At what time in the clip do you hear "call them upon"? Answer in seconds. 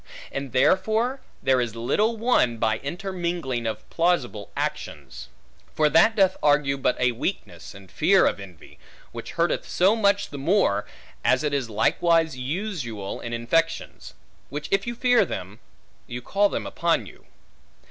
16.23-17.05